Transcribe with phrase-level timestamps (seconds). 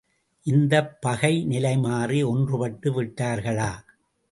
[0.45, 3.71] இந்தப் பகை நிலைமாறி ஒன்றுபட்டு விட்டார்களா?